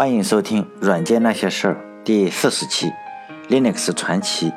[0.00, 2.90] 欢迎收听《软件那些事儿》第四十期
[3.50, 4.50] ，Linux 传奇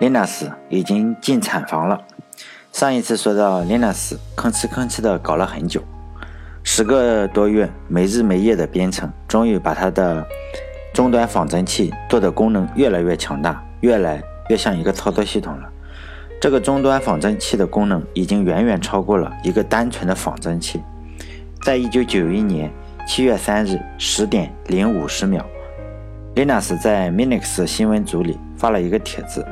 [0.00, 2.00] ，Linux 已经进产房了。
[2.72, 5.82] 上一次说到 Linux 吭哧吭哧的搞了很久，
[6.62, 10.24] 十个多月没日没夜的编程，终于把它的
[10.94, 15.68] 终端仿真器做的功能越来越强大，越来越像一个操作系统了。
[16.40, 20.80] 这个终端仿真器的功能已经远远超过了一个单纯的仿真器。
[21.62, 22.72] 在一九九一年。
[23.08, 25.42] 七月三日十点零五十秒
[26.36, 29.44] ，Linux 在 Minix 新闻组里发了一个帖子，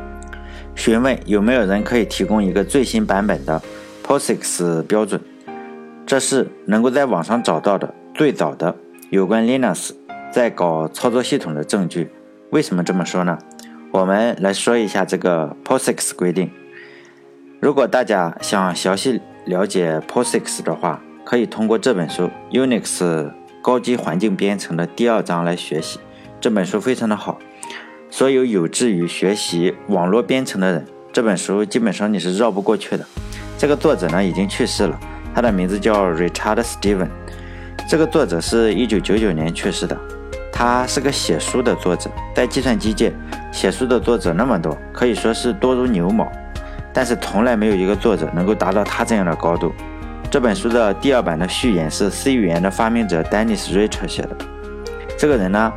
[0.74, 3.60] 询问有没有人可以提供一个最新版本的
[4.04, 5.18] POSIX 标准。
[6.04, 8.76] 这是能够在网上找到的最早的
[9.08, 9.92] 有关 Linux
[10.30, 12.10] 在搞操作系统的证据。
[12.50, 13.38] 为什么这么说呢？
[13.90, 16.50] 我们来说一下这个 POSIX 规定。
[17.58, 23.32] 如果大家想详细了解 POSIX 的话，可以通过这本书 Unix。
[23.66, 25.98] 高级环境编程的第二章来学习
[26.40, 27.36] 这本书非常的好，
[28.08, 33.04] 所有有志于学习网络编程的人，这本书基本上你是绕不过去的。
[33.58, 34.96] 这个作者呢已经去世了，
[35.34, 37.08] 他的名字叫 Richard Steven。
[37.90, 39.98] 这个作者是一九九九年去世的，
[40.52, 43.12] 他是个写书的作者，在计算机界
[43.52, 46.30] 写书的作者那么多，可以说是多如牛毛，
[46.92, 49.72] 但是从来没有一个作者能够达到他这样的高度。
[50.36, 54.36] 这本书的第二版的序言是 C 语言的发明者 Dennis Rich 写的。
[55.16, 55.72] 这个人呢，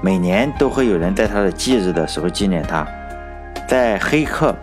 [0.00, 2.86] 每年都会有人在他的忌日的时候纪念他。
[3.66, 4.54] 在黑客、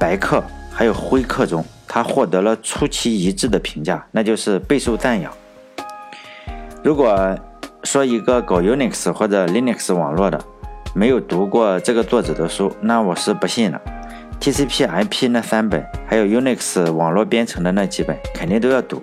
[0.00, 5.32] 白客还有灰客中，他获得了出奇一致的评价，那就是备受赞扬。
[6.82, 7.38] 如果
[7.84, 10.44] 说一个搞 Unix 或者 Linux 网络的
[10.92, 13.80] 没有读过这个作者的书，那我是不信了。
[14.42, 19.00] TCP/IP 那三本，还有 Unix 网络编程的那几本，肯定都要读。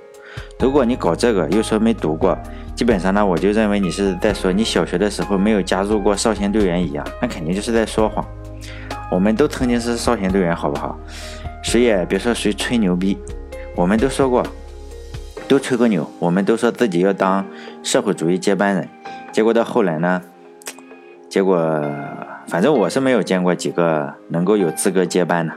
[0.59, 2.37] 如果你搞这个又说没读过，
[2.75, 8.25] 基本上呢，我就认为你是在说你小学的时候没有加入过少先队员一样，那肯定就是在说谎。
[9.09, 10.99] 我们都曾经是少先队员，好不好？
[11.63, 13.17] 谁也别说谁吹牛逼，
[13.77, 14.45] 我们都说过，
[15.47, 17.45] 都吹过牛，我们都说自己要当
[17.81, 18.89] 社会主义接班人，
[19.31, 20.21] 结果到后来呢，
[21.29, 21.81] 结果。
[22.49, 25.53] 反正我是没有见过几个能够有资格接班的，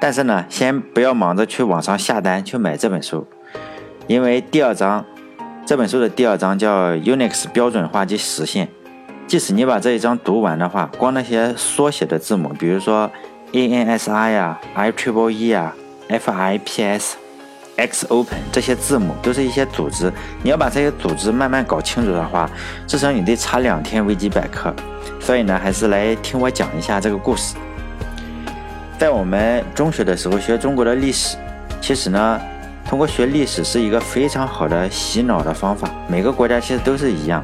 [0.00, 3.26] 但是呢，先不要忙着去网上下单去买这本书，
[4.06, 5.04] 因为第二章
[5.66, 8.68] 这本书的第二章叫 Unix 标准化及实现。
[9.26, 13.10] 即使你把这一章读完的话，光那些缩写的字母，比如说
[13.52, 15.74] ANSI 呀、IEEE 呀、
[16.08, 17.14] FIPS。
[17.76, 22.50] X Open 这些字母都是一些组织，你要把这些组织慢慢搞清楚的话，
[22.86, 24.74] 至少你得查两天维基百科。
[25.18, 27.54] 所以呢，还是来听我讲一下这个故事。
[28.98, 31.36] 在我们中学的时候学中国的历史，
[31.80, 32.40] 其实呢，
[32.86, 35.90] 通过学历史是一个非常好的洗脑的方法。
[36.06, 37.42] 每个国家其实都是一样，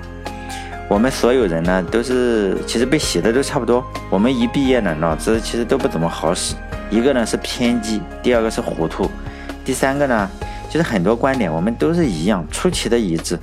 [0.86, 3.82] 我们所有人呢都是其实被洗的都差不多。
[4.10, 6.54] 我们一毕业呢，脑子其实都不怎么好使，
[6.90, 9.10] 一个呢是偏激，第二个是糊涂。
[9.66, 10.30] 第三个呢，
[10.70, 13.36] 就是很多观点我们都是一样，出奇的一致。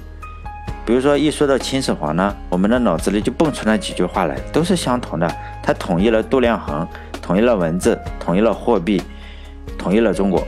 [0.85, 5.29] 比如说一说到秦始皇呢，我们的脑子里就蹦出那几句话来，都是相同的。
[5.61, 6.87] 他统一了度量衡，
[7.21, 9.03] 统一了文字，统一了货币，
[9.77, 10.41] 统一了中国。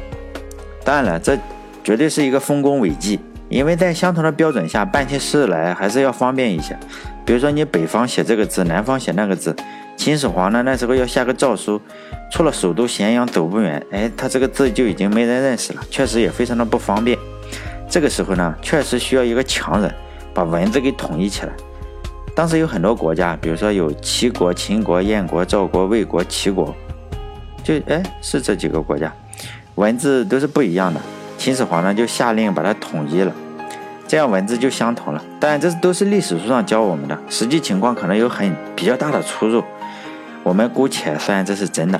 [0.85, 1.37] 当然了，这
[1.83, 3.19] 绝对是一个丰功伟绩，
[3.49, 6.77] 因为在相同的标准下办起事来还是要方便一些。
[7.25, 9.53] 比如说你北方写这个字，南方写那个字。
[10.05, 11.81] 秦始皇呢，那时候要下个诏书，
[12.31, 17.17] 出了首都咸阳走不远，哎，他这个字就已经没人认识了，确实也非常的不方便。
[17.89, 19.91] 这个时候呢，确实需要一个强人
[20.31, 21.53] 把文字给统一起来。
[22.35, 26.71] 当时有很多国家，比如说有齐国、秦国、燕国、赵国、魏国、齐国，
[27.63, 29.11] 就哎是这几个国家，
[29.73, 31.01] 文字都是不一样的。
[31.39, 33.33] 秦始皇呢就下令把它统一了，
[34.07, 35.25] 这样文字就相同了。
[35.39, 39.63] 当然这都是历史书上教我们的，实际情况可能有很比较大的出入。
[40.45, 41.99] 我们姑且算这是真的。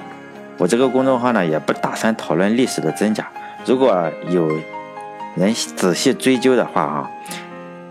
[0.59, 3.27] 我这个公众号呢，也不打算讨论历史的真假。
[3.65, 4.47] 如果有
[5.35, 7.11] 人仔细追究的话啊，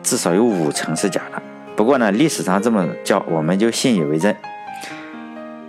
[0.04, 1.42] 至少有五成是假的。
[1.74, 4.36] 不过呢，历史上这么叫，我们就信以为真。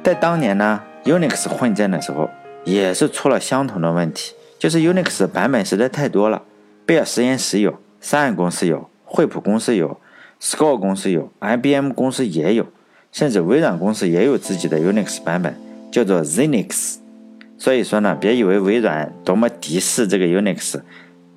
[0.04, 2.30] 在当年呢，Unix 混战的时候，
[2.64, 6.44] 也是出了相同的问题，就是 Unix 版本实在太多了。
[6.86, 10.00] 贝尔实验室有三菱公司有，惠普公司有
[10.40, 12.68] ，Score 公司有，IBM 公司也有。
[13.16, 15.56] 甚至微软公司也有自己的 Unix 版本，
[15.90, 16.98] 叫做 Zinix。
[17.58, 20.82] 所以说呢，别以为微软多么敌视这个 Unix，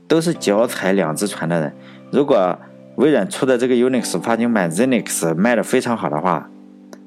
[0.09, 1.73] 都是脚踩两只船的人。
[2.11, 2.59] 如果
[2.97, 6.51] 微软出的这个 Unix 发行版 Zinix 卖的非常好的话，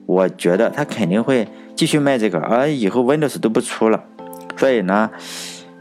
[0.05, 4.01] 我觉得他肯定会继续卖这个，而以后 Windows 都不出了。
[4.55, 5.11] 所以呢，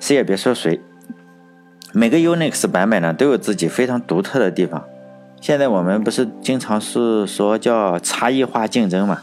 [0.00, 0.80] 谁也别说谁。
[1.92, 4.82] 每个 Unix 版本呢都有自己非常独特的地方。
[5.40, 9.22] 现在我们不是经常是说叫差异化竞争嘛？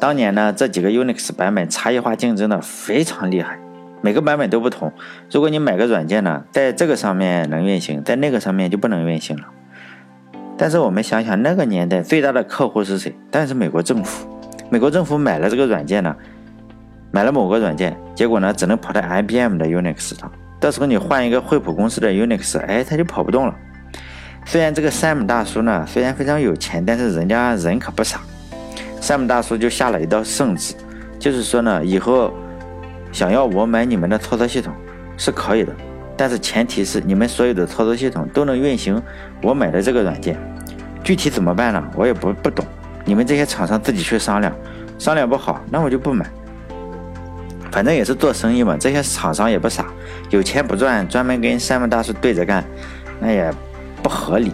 [0.00, 3.56] 当年呢，这几个 Unix 版本差异化竞争的非常厉害，
[4.02, 4.92] 每个版本都不同。
[5.30, 9.44] 如果你买个软件呢，在这个上面能运行，在那个上面就不能运行了。
[10.58, 13.14] 但是我们想想，那个年代最大的客户是谁？
[13.30, 14.28] 当然是美国政府。
[14.68, 16.16] 美国政府买了这个软件呢，
[17.12, 20.30] 买了某个软件，结果呢，只能跑在 IBM 的 Unix 上。
[20.58, 23.54] 到时候你换一个惠普公司的 Unix，哎，它就跑不动了。
[24.46, 28.20] 虽然这个山姆大叔呢，虽然非常有钱，但是人家人可不傻。
[29.00, 30.74] 山姆大叔就下了一道圣旨，
[31.18, 32.32] 就是说呢，以后
[33.10, 34.72] 想要我买你们的操作系统
[35.16, 35.74] 是可以的，
[36.16, 39.02] 但是前提是你们所有的操作系统都能运行
[39.42, 40.38] 我买的这个软件。
[41.02, 41.84] 具体怎么办呢？
[41.96, 42.64] 我也不不懂，
[43.04, 44.54] 你们这些厂商自己去商量，
[44.98, 46.24] 商量不好，那我就不买。
[47.72, 49.86] 反正也是做生意嘛，这些厂商也不傻，
[50.30, 52.64] 有钱不赚，专门跟山姆大叔对着干，
[53.18, 53.52] 那也。
[54.04, 54.52] 不合理，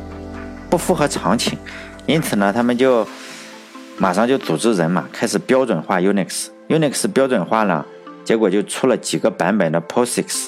[0.70, 1.58] 不符合常情，
[2.06, 3.04] 因此呢，他们就
[3.98, 6.46] 马上就组织人马开始标准化 Unix。
[6.68, 7.84] Unix 标准化了，
[8.24, 10.46] 结果就出了几个版本的 POSIX。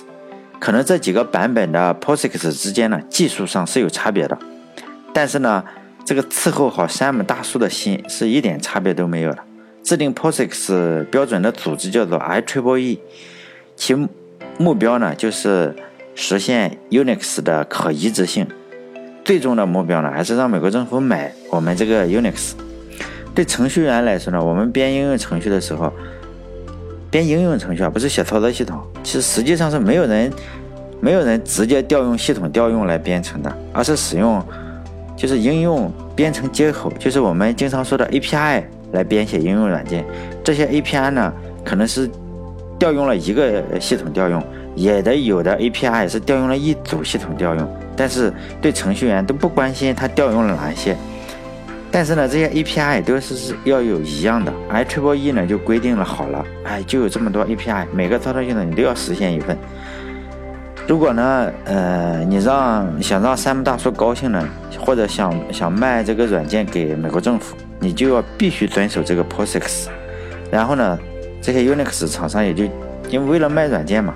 [0.61, 4.39] 可能这几个版本的 POSIX 之间呢，技术上是有差别的，
[5.13, 5.65] 但是呢，
[6.05, 9.39] 这个伺候好山姆大叔的心是一点差别都没有的。
[9.83, 13.01] 制定 POSIX 标准的组织叫做 IEEE，
[13.75, 13.97] 其
[14.59, 15.75] 目标呢就是
[16.15, 18.47] 实现 Unix 的可移植性。
[19.25, 22.53] 最终的目标呢，还是让美国政府买我们这个 Unix。
[23.35, 25.93] 对程序员来说呢，我们编应用程序的时候，
[27.11, 28.81] 编应用程序啊，不是写操作系统。
[29.03, 30.31] 其实实际上是没有人，
[31.01, 34.45] 没有人直接调用系统调用来编程的，而是使用
[35.17, 40.05] 就是应用编程接口，就是我们经常说的 API 来编写应用软件。
[40.43, 41.33] 这些 API 呢，
[41.65, 42.11] 可能是
[42.79, 44.43] 调用了一个系统调用，
[44.75, 47.67] 也得有的 API 是调用了一组系统调用。
[47.97, 50.97] 但是对程序员都不关心他调用了哪些，
[51.91, 59.56] 但是呢，这些 API 都是是要有一样的，IEEE 呢就规定了好了，哎，就有这么多 API，每个操作系统你都要实现一份。
[60.89, 64.49] 如果呢，呃，你让想让山姆大叔高兴呢，
[64.81, 69.87] 或者想想卖这个软件给美国政府，你就要必须遵守这个 POSIX。
[70.50, 70.99] 然后呢，
[71.41, 72.65] 这些 Unix 厂商也就
[73.09, 74.12] 因为为了卖软件嘛，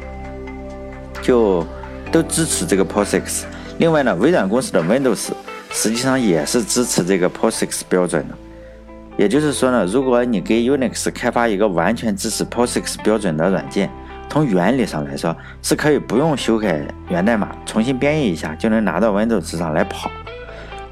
[1.23, 1.64] 就
[2.11, 3.44] 都支持这个 POSIX。
[3.78, 5.28] 另外呢，微软公司的 Windows
[5.70, 8.34] 实际上也是支持这个 POSIX 标准的。
[9.17, 13.90] 也就是说呢，如果你给 Unix 开发一个完全支持 POSIX 标准的软件，
[14.28, 20.11] 从原理上来说是可以不用修改源代码，重新编译一下就能拿到 Windows 上来跑。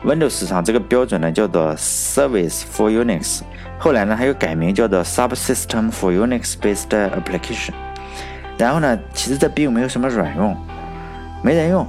[0.04, 3.40] Windows 上这个标准呢叫做 Service for Unix，
[3.78, 7.72] 后来呢还有改名叫做 Subsystem for Unix-based Application。
[8.58, 10.54] 然后呢，其实这并没有什么卵用，
[11.42, 11.86] 没人用。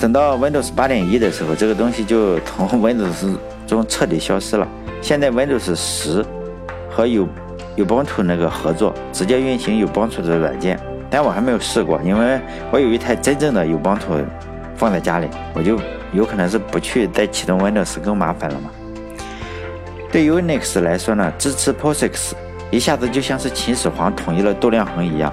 [0.00, 3.36] 等到 Windows 八点一的时候，这个东西就从 Windows
[3.66, 4.66] 中彻底消失了。
[5.02, 6.24] 现在 Windows 十
[6.90, 7.28] 和有
[7.76, 10.80] 有帮助那个合作，直接运行有帮助的软件，
[11.10, 14.06] 但我还没有试过，因为我有一台真正的有帮助
[14.74, 15.78] 放在家里，我就
[16.14, 18.70] 有可能是不去再启动 Windows 更麻烦了嘛。
[20.10, 22.32] 对 Unix 来说呢，支持 POSIX
[22.70, 25.30] 一下子就像是秦始皇统一了度量衡一样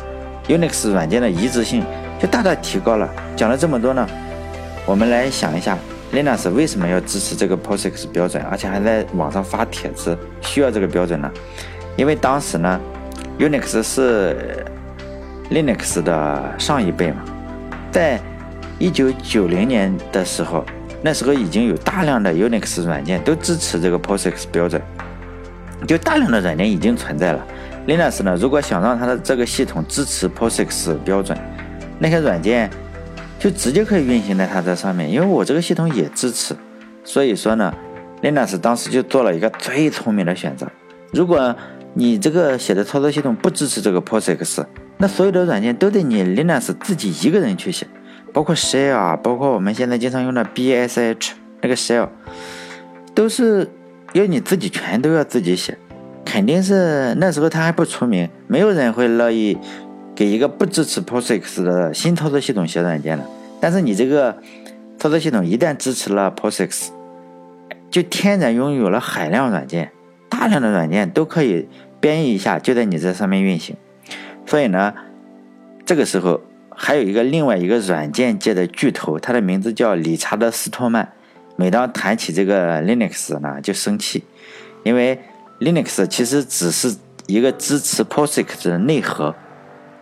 [0.50, 1.86] ，Unix 软件的一致性
[2.20, 3.10] 就大大提高了。
[3.38, 4.06] 讲了这么多呢。
[4.88, 5.78] 我们来想一下
[6.14, 11.30] ，Linux 为什么要支持这个 POSIX 标准，而且还在网上发帖子需要这个标准呢？
[11.98, 12.80] 因为当时呢
[13.38, 14.66] ，Unix 是
[15.52, 17.18] Linux 的上一辈嘛，
[17.92, 18.18] 在
[18.80, 20.64] 一九九零年的时候，
[21.02, 24.82] 那时候已经有大量的 Unix 软件都支持这个 POSIX 标准，
[25.86, 27.46] 就大量的软件已经存在了。
[27.88, 31.38] Linux 呢，如果想让它的这个系统支持 POSIX 标准，
[32.00, 32.70] 那些软件。
[33.40, 36.56] 就直接可以运行在它这上面，因为我这个系统也支持，
[37.04, 37.74] 所以说呢
[38.22, 40.68] ，Linux 当时就做了一个最聪明的选择。
[41.14, 41.56] 如果
[41.94, 44.66] 你这个写的操作系统不支持这个 POSIX，
[44.98, 47.86] 那所有的软件都得你 Linux 自己一个人去写，
[48.34, 52.10] 包括 Shell 啊，包括我们现在经常用的 BSH 那个 Shell，
[53.14, 53.70] 都是
[54.14, 55.78] 要你自己全都要自己写，
[56.26, 59.58] 肯定是那时候它还不出名，没有人会乐意。
[60.18, 63.24] 给一个不支持 POSIX 的新操作系统写软件了，
[63.62, 64.36] 但是你这个
[64.98, 66.88] 操作系统一旦支持了 POSIX，
[67.92, 69.92] 就天然拥有了海量软件，
[70.28, 71.70] 大量的软件都可以
[72.00, 73.76] 编译一下，就在你这上面运行。
[74.48, 74.92] 所以呢，
[75.86, 76.42] 这个时候
[76.76, 81.14] 还有一个另外一个软件界的巨头，他的名字叫理查德·斯托曼。
[81.58, 84.24] 每当谈起这个 Linux 呢，就生气，
[84.84, 85.20] 因为
[85.60, 86.96] Linux 其实只是
[87.28, 89.36] 一个支持 POSIX 的内核。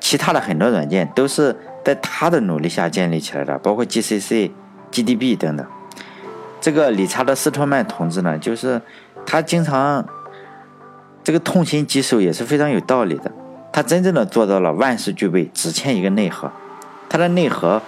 [0.06, 4.52] 其他的很多软件都是在他的努力下建立起来的，包括 GCC、
[4.92, 5.66] GDB 等等。
[6.62, 8.80] 这个理查德·斯托曼同志呢，就是
[9.26, 10.08] 他经常
[11.24, 13.32] 这个痛心疾首也是非常有道理的。
[13.74, 16.52] 他真正的做到了万事俱备，只欠一个内核。
[17.10, 17.82] 他的内核，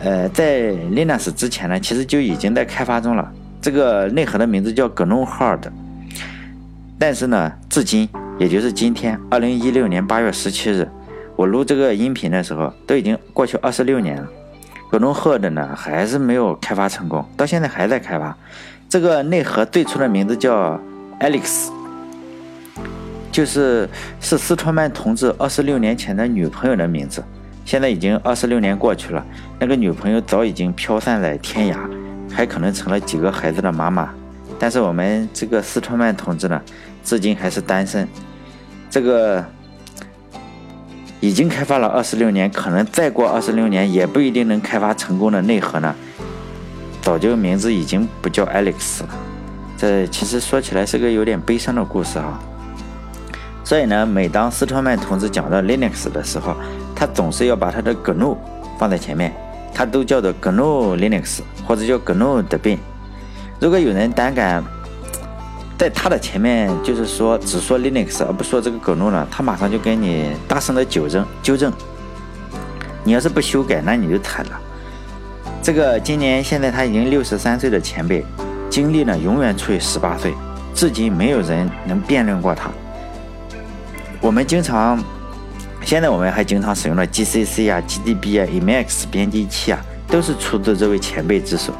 [0.00, 3.32] 呃，在 Linux 之前呢，其实就已经在开发中了。
[3.62, 5.60] 这个内核的名字叫 GNOME Hard，
[6.98, 10.88] 但是呢，至今，也就是今天，二零一六年八月十七日，
[11.36, 14.26] 我录这个音频的时候，都已经过去二十六年了。
[14.90, 18.36] GNOME Hard 呢，还是没有开发成功，到现在还在开发。
[18.88, 20.80] 这个内核最初的名字叫
[21.20, 21.70] Alex。
[23.30, 23.86] 就是
[24.18, 27.22] 是斯托曼同志二十六年前的女朋友的名字，
[27.66, 29.22] 现在已经二十六年过去了，
[29.58, 31.76] 那个女朋友早已经飘散在天涯，
[32.32, 34.08] 还可能成了几个孩子的妈妈。
[34.58, 36.58] 但是我们这个斯托曼同志呢，
[37.04, 38.08] 至今还是单身。
[38.88, 39.44] 这个
[41.20, 45.94] 已经开发了二十六年，可能再过二十六年也不一定能开发成功的内核呢，
[47.00, 49.08] 早就名字已经不叫 Alex 了。
[49.78, 52.38] 这其实说起来是个有点悲伤的故事哈。
[53.64, 56.54] 所以呢，每当斯托曼同志讲到 Linux 的时候，
[56.94, 58.36] 他总是要把他的 GNU
[58.78, 59.32] 放在前面，
[59.74, 62.78] 他都叫做 GNU Linux 或者叫 GNU d e b i n。
[63.58, 64.62] 如果有人胆敢
[65.78, 71.72] 在他的前面，就是说只说 Linux 而不说这个 GNU 呢，他马上就给你大声的纠正纠正。
[73.04, 74.60] 你要是不修改，那你就惨了。
[75.62, 78.24] 这个今年现在他已经六十三岁的前辈，
[78.70, 80.34] 精力呢永远处于十八岁，
[80.74, 82.70] 至今没有人能辩论过他。
[84.20, 84.98] 我们经常，
[85.82, 89.78] 现在我们还经常使用的 GCC 啊、GDB 啊、Emacs 编辑器啊，
[90.08, 91.74] 都是出自这位前辈之手。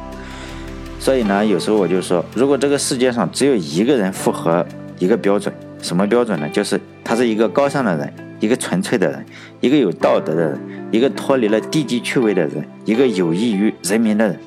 [1.07, 4.67] 所以呢，有时候我就说，如果这个世界上只有一个人符合
[4.99, 6.49] 一个标准，什么标准呢？
[6.49, 9.25] 就是他是一个高尚的人，一个纯粹的人，
[9.61, 10.59] 一个有道德的人，
[10.91, 14.37] 一个脱离了低级趣味的人，一个有益于人民的人。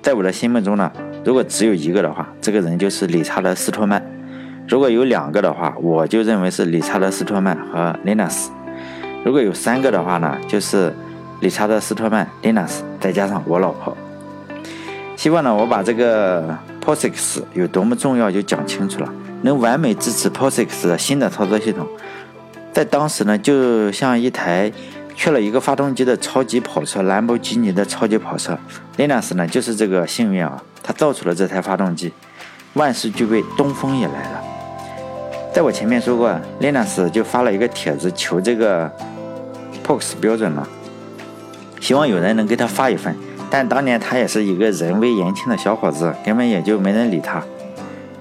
[0.00, 0.90] 在我的心目中呢，
[1.22, 4.02] 如果只有一个的话，这个人就是理查德·斯托曼。
[4.66, 8.48] 如果有两个的话，我就认为是理查德·斯托曼和 Linus；
[9.22, 10.94] 如果有三个的话呢，就是
[11.42, 13.94] 理查德·斯托曼、Linus 再加上我老婆。
[15.16, 19.12] 希望呢，我把这个 POSIX 有多么重要就讲清楚了。
[19.42, 21.86] 能完美支持 POSIX 的新的操作系统，
[22.72, 24.70] 在当时呢，就像一台
[25.14, 28.58] 缺了一个发动机的超级跑车——兰博基尼的超级跑车。
[28.98, 32.12] Linux 呢，就是这个幸运啊，它造出了这台发动机，
[32.74, 34.42] 万事俱备，东风也来了。
[35.52, 38.90] 在我前面说过，Linux 就发了一个帖子求这个
[39.86, 40.68] POX 标准了，
[41.80, 43.14] 希望有人能给他发一份。
[43.50, 47.42] 但当年他也是一个人微言轻的小伙子，根本也就没人理他。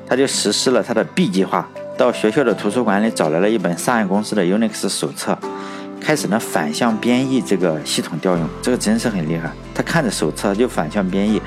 [0.08, 1.68] 他就实施了他的 B 计划，
[1.98, 5.38] 到学校的图书馆里找来了一本上岸公司的 Unix 手册，
[6.00, 8.48] 开始呢反向编译这个系统调用。
[8.62, 11.42] 这个真是很厉害，他看着手册就反向编译，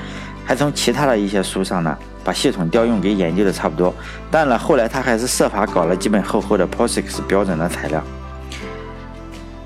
[0.45, 1.97] 还从其他的一些书上呢。
[2.21, 3.95] 把系统调用给研究的差不多，
[4.29, 8.03] 但呢，后来他还是设法搞了几本厚厚的 POSIX 标准的材料。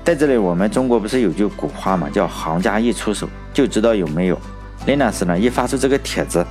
[0.04, 4.38] 在这里，我们中国不是有句古话嘛，叫“行家一出手就知道有没有”。
[4.86, 6.44] Linux 呢，一发出这个帖子，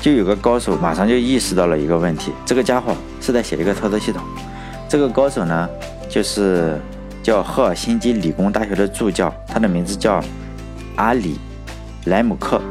[0.00, 4.22] 就有个高手马上就意识到了一个问题：这个家伙是在写一个操作系统。
[4.88, 5.68] 这个高手呢，
[6.08, 6.80] 就是
[7.24, 10.22] 叫赫尔辛基理工大学的助教，他的名字叫
[10.94, 11.40] 阿里
[12.04, 12.62] 莱姆克。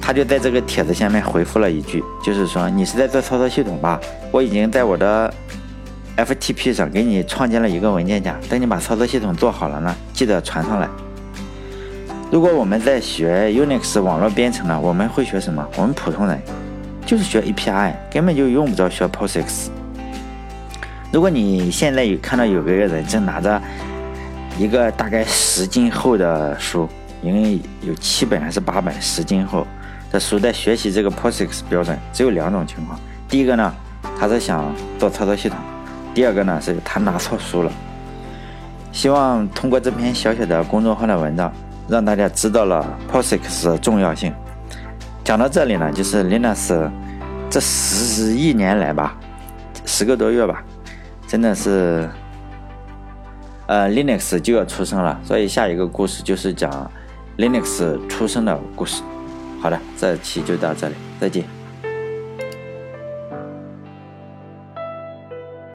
[0.00, 4.00] 他就在这个帖子下面回复了一句，就是说你是在做操作系统吧？
[4.30, 5.32] 我已经在我的
[6.16, 10.88] FTP 上给你创建了一个文件夹，等你把操作系统做好了呢，记得传上来。
[12.30, 15.66] 如果我们在学 Unix 网络编程呢，我们会学什么？
[15.76, 16.40] 我们普通人
[17.04, 19.68] 就是学 API，根本就用不着学 POSIX。
[21.12, 23.60] 如果你现在有看到有个人正拿着
[24.58, 26.88] 一个大概十斤厚的书，
[27.22, 29.66] 因为有七本还是八本，十斤厚。
[30.10, 32.98] 这书在学习这个 POSIX 标准，只有两种情况。
[33.28, 33.74] 第一个呢，
[34.18, 35.58] 他是想做操作系统；
[36.14, 37.72] 第二个呢，是他拿错书了。
[38.92, 41.50] 希望通过这篇小小的公众号的文章，
[41.88, 44.32] 让大家知道了 POSIX 的重要性。
[45.24, 46.90] 讲到这里呢，就是 Linux
[47.48, 49.16] 这十一年来吧，
[49.86, 50.62] 十个多月吧，
[51.26, 52.06] 真的是，
[53.66, 55.18] 呃，Linux 就要出生了。
[55.24, 56.90] 所以下一个故事就是讲
[57.38, 59.02] Linux 出生的故事。
[59.62, 61.61] 好的，这期就到这里，再见。